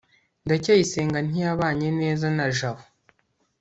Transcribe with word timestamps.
ndacyayisenga 0.45 1.19
ntiyabanye 1.27 1.87
neza 2.01 2.25
na 2.37 2.45
jabo 2.57 2.83